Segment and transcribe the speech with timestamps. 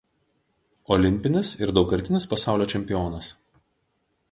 [0.95, 3.31] Olimpinis ir daugkartinis pasaulio čempionas.